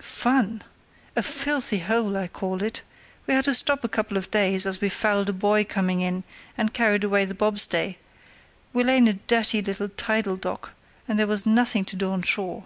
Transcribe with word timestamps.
"Fun! 0.00 0.62
A 1.14 1.22
filthy 1.22 1.78
hole 1.78 2.16
I 2.16 2.26
call 2.26 2.64
it; 2.64 2.82
we 3.28 3.34
had 3.34 3.44
to 3.44 3.54
stop 3.54 3.84
a 3.84 3.88
couple 3.88 4.16
of 4.16 4.28
days, 4.28 4.66
as 4.66 4.80
we 4.80 4.88
fouled 4.88 5.28
a 5.28 5.32
buoy 5.32 5.62
coming 5.62 6.00
in 6.00 6.24
and 6.58 6.74
carried 6.74 7.04
away 7.04 7.24
the 7.26 7.34
bobstay; 7.34 7.96
we 8.72 8.82
lay 8.82 8.96
in 8.96 9.06
a 9.06 9.12
dirty 9.12 9.62
little 9.62 9.88
tidal 9.88 10.34
dock, 10.36 10.72
and 11.06 11.16
there 11.16 11.28
was 11.28 11.46
nothing 11.46 11.84
to 11.84 11.94
do 11.94 12.10
on 12.10 12.22
shore." 12.22 12.64